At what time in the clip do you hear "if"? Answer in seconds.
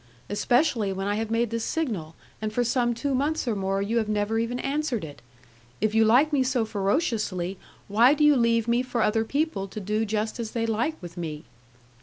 5.79-5.93